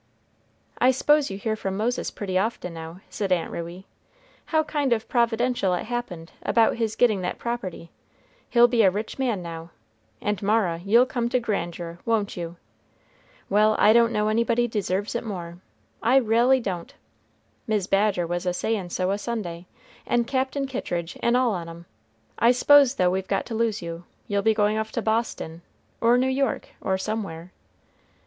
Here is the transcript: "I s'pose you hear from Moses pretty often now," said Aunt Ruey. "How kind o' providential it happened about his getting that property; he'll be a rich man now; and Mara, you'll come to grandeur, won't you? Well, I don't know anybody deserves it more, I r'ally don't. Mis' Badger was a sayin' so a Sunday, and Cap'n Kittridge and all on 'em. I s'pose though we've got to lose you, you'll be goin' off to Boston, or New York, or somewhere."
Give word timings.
"I 0.79 0.89
s'pose 0.89 1.29
you 1.29 1.37
hear 1.37 1.55
from 1.55 1.77
Moses 1.77 2.09
pretty 2.09 2.35
often 2.35 2.73
now," 2.73 3.01
said 3.07 3.31
Aunt 3.31 3.51
Ruey. 3.51 3.85
"How 4.45 4.63
kind 4.63 4.91
o' 4.93 4.97
providential 4.99 5.75
it 5.75 5.83
happened 5.83 6.31
about 6.41 6.77
his 6.77 6.95
getting 6.95 7.21
that 7.21 7.37
property; 7.37 7.91
he'll 8.49 8.67
be 8.67 8.81
a 8.81 8.89
rich 8.89 9.19
man 9.19 9.43
now; 9.43 9.69
and 10.19 10.41
Mara, 10.41 10.81
you'll 10.83 11.05
come 11.05 11.29
to 11.29 11.39
grandeur, 11.39 11.99
won't 12.03 12.35
you? 12.35 12.55
Well, 13.47 13.75
I 13.77 13.93
don't 13.93 14.11
know 14.11 14.27
anybody 14.29 14.67
deserves 14.67 15.13
it 15.13 15.23
more, 15.23 15.59
I 16.01 16.17
r'ally 16.19 16.57
don't. 16.59 16.95
Mis' 17.67 17.85
Badger 17.85 18.25
was 18.25 18.47
a 18.47 18.55
sayin' 18.55 18.89
so 18.89 19.11
a 19.11 19.19
Sunday, 19.19 19.67
and 20.07 20.25
Cap'n 20.25 20.65
Kittridge 20.65 21.15
and 21.21 21.37
all 21.37 21.53
on 21.53 21.69
'em. 21.69 21.85
I 22.39 22.53
s'pose 22.53 22.95
though 22.95 23.11
we've 23.11 23.27
got 23.27 23.45
to 23.45 23.53
lose 23.53 23.83
you, 23.83 24.05
you'll 24.27 24.41
be 24.41 24.55
goin' 24.55 24.77
off 24.77 24.91
to 24.93 25.01
Boston, 25.03 25.61
or 26.01 26.17
New 26.17 26.25
York, 26.25 26.69
or 26.81 26.97
somewhere." 26.97 27.51